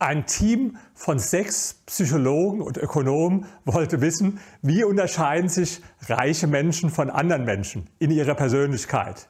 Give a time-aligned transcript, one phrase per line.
[0.00, 7.10] Ein Team von sechs Psychologen und Ökonomen wollte wissen, wie unterscheiden sich reiche Menschen von
[7.10, 9.28] anderen Menschen in ihrer Persönlichkeit.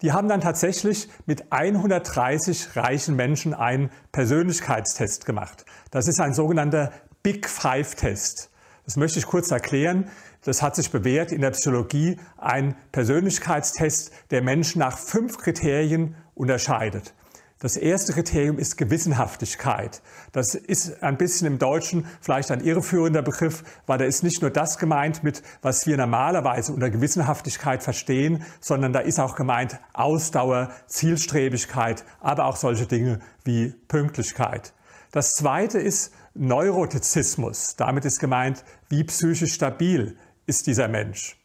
[0.00, 5.66] Die haben dann tatsächlich mit 130 reichen Menschen einen Persönlichkeitstest gemacht.
[5.90, 6.90] Das ist ein sogenannter
[7.22, 8.50] Big Five Test.
[8.86, 10.08] Das möchte ich kurz erklären.
[10.42, 17.12] Das hat sich bewährt in der Psychologie ein Persönlichkeitstest, der Menschen nach fünf Kriterien unterscheidet.
[17.60, 20.00] Das erste Kriterium ist Gewissenhaftigkeit.
[20.30, 24.52] Das ist ein bisschen im Deutschen vielleicht ein irreführender Begriff, weil da ist nicht nur
[24.52, 30.70] das gemeint mit, was wir normalerweise unter Gewissenhaftigkeit verstehen, sondern da ist auch gemeint Ausdauer,
[30.86, 34.72] Zielstrebigkeit, aber auch solche Dinge wie Pünktlichkeit.
[35.10, 37.74] Das zweite ist Neurotizismus.
[37.74, 40.16] Damit ist gemeint, wie psychisch stabil
[40.46, 41.36] ist dieser Mensch.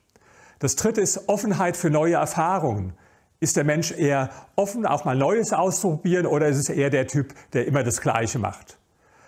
[0.60, 2.94] Das dritte ist Offenheit für neue Erfahrungen.
[3.44, 7.34] Ist der Mensch eher offen, auch mal Neues auszuprobieren oder ist es eher der Typ,
[7.52, 8.78] der immer das Gleiche macht?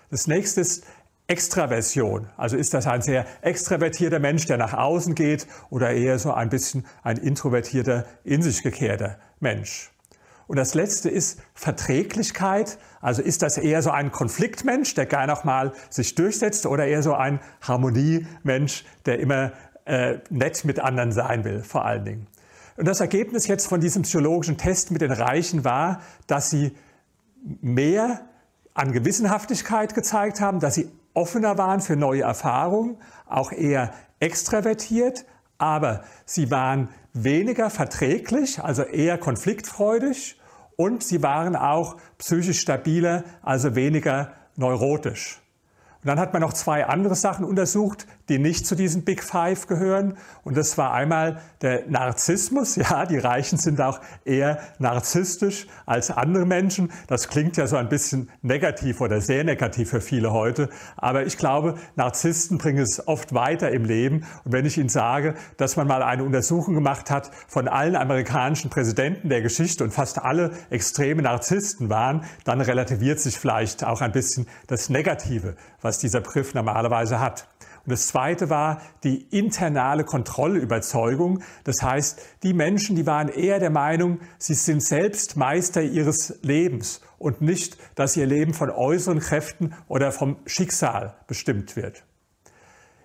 [0.09, 0.85] Das nächste ist
[1.27, 2.29] Extraversion.
[2.37, 6.47] Also ist das ein sehr extravertierter Mensch, der nach außen geht oder eher so ein
[6.47, 9.91] bisschen ein introvertierter, in sich gekehrter Mensch?
[10.47, 12.77] Und das letzte ist Verträglichkeit.
[13.01, 17.03] Also ist das eher so ein Konfliktmensch, der gerne auch mal sich durchsetzt oder eher
[17.03, 19.51] so ein Harmoniemensch, der immer
[19.83, 22.27] äh, nett mit anderen sein will, vor allen Dingen.
[22.77, 26.75] Und das Ergebnis jetzt von diesem psychologischen Test mit den Reichen war, dass sie
[27.61, 28.21] mehr
[28.73, 35.25] an Gewissenhaftigkeit gezeigt haben, dass sie offener waren für neue Erfahrungen, auch eher extravertiert,
[35.57, 40.37] aber sie waren weniger verträglich, also eher konfliktfreudig
[40.75, 45.41] und sie waren auch psychisch stabiler, also weniger neurotisch.
[46.05, 49.65] Und dann hat man noch zwei andere Sachen untersucht, die nicht zu diesen Big Five
[49.65, 50.17] gehören.
[50.43, 52.75] Und das war einmal der Narzissmus.
[52.85, 56.91] Ja, die Reichen sind auch eher narzisstisch als andere Menschen.
[57.07, 60.69] Das klingt ja so ein bisschen negativ oder sehr negativ für viele heute.
[60.97, 64.25] Aber ich glaube, Narzissten bringen es oft weiter im Leben.
[64.43, 68.69] Und wenn ich Ihnen sage, dass man mal eine Untersuchung gemacht hat von allen amerikanischen
[68.69, 74.11] Präsidenten der Geschichte und fast alle extreme Narzissten waren, dann relativiert sich vielleicht auch ein
[74.11, 77.47] bisschen das Negative, was was dieser Begriff normalerweise hat.
[77.85, 81.41] Und das zweite war die internale Kontrollüberzeugung.
[81.63, 86.99] Das heißt, die Menschen, die waren eher der Meinung, sie sind selbst Meister ihres Lebens
[87.17, 92.03] und nicht, dass ihr Leben von äußeren Kräften oder vom Schicksal bestimmt wird.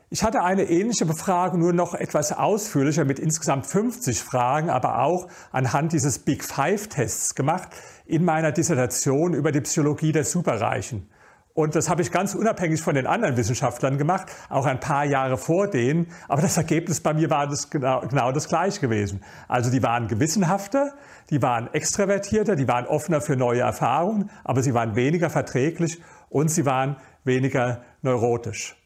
[0.09, 5.28] Ich hatte eine ähnliche Befragung nur noch etwas ausführlicher mit insgesamt 50 Fragen, aber auch
[5.53, 7.69] anhand dieses Big Five Tests gemacht
[8.07, 11.09] in meiner Dissertation über die Psychologie der Superreichen.
[11.53, 15.37] Und das habe ich ganz unabhängig von den anderen Wissenschaftlern gemacht, auch ein paar Jahre
[15.37, 16.06] vor denen.
[16.28, 19.22] Aber das Ergebnis bei mir war das genau, genau das gleiche gewesen.
[19.49, 20.93] Also die waren gewissenhafter,
[21.31, 26.50] die waren extravertierter, die waren offener für neue Erfahrungen, aber sie waren weniger verträglich und
[26.50, 28.79] sie waren weniger neurotisch.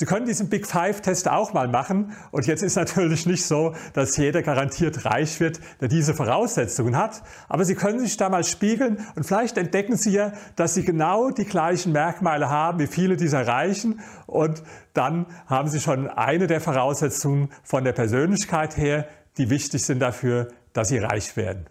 [0.00, 2.16] Sie können diesen Big Five-Test auch mal machen.
[2.30, 7.22] Und jetzt ist natürlich nicht so, dass jeder garantiert reich wird, der diese Voraussetzungen hat.
[7.50, 11.28] Aber Sie können sich da mal spiegeln und vielleicht entdecken Sie ja, dass Sie genau
[11.28, 14.00] die gleichen Merkmale haben wie viele dieser Reichen.
[14.26, 14.62] Und
[14.94, 19.06] dann haben Sie schon eine der Voraussetzungen von der Persönlichkeit her,
[19.36, 21.66] die wichtig sind dafür, dass Sie reich werden.